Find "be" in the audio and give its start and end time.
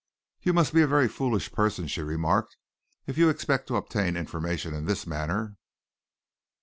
0.73-0.81